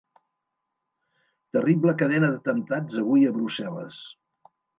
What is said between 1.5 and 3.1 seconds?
Terrible cadena d'atemptats